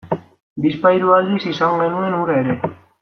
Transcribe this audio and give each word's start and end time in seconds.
Bizpahiru 0.65 1.13
aldiz 1.17 1.45
izan 1.51 1.77
genuen 1.83 2.17
hura 2.21 2.41
ere. 2.45 2.57